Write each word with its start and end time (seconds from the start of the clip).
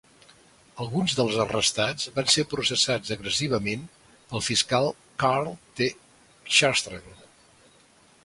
Alguns 0.83 1.13
dels 1.17 1.35
arrestats 1.41 2.07
van 2.15 2.29
ser 2.35 2.45
processats 2.53 3.13
agressivament 3.15 3.83
pel 4.31 4.43
fiscal 4.47 4.89
Karl 5.25 5.53
T. 5.81 5.91
Chrastan. 6.55 7.15